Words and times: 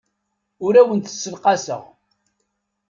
Ur 0.65 0.73
awent-d-ssenqaseɣ. 0.79 1.83